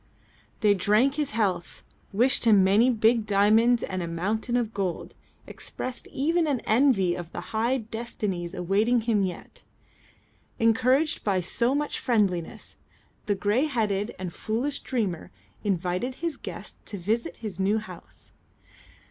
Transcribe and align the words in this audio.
They 0.61 0.73
drank 0.73 1.13
his 1.13 1.29
health, 1.33 1.83
wished 2.11 2.45
him 2.45 2.63
many 2.63 2.89
big 2.89 3.27
diamonds 3.27 3.83
and 3.83 4.01
a 4.01 4.07
mountain 4.07 4.57
of 4.57 4.73
gold, 4.73 5.13
expressed 5.45 6.07
even 6.07 6.47
an 6.47 6.59
envy 6.61 7.13
of 7.13 7.31
the 7.31 7.39
high 7.53 7.77
destinies 7.77 8.55
awaiting 8.55 9.01
him 9.01 9.21
yet. 9.21 9.61
Encouraged 10.57 11.23
by 11.23 11.39
so 11.39 11.75
much 11.75 11.99
friendliness, 11.99 12.77
the 13.27 13.35
grey 13.35 13.65
headed 13.65 14.15
and 14.17 14.33
foolish 14.33 14.79
dreamer 14.79 15.29
invited 15.63 16.15
his 16.15 16.35
guests 16.35 16.79
to 16.85 16.97
visit 16.97 17.37
his 17.45 17.59
new 17.59 17.77
house. 17.77 18.31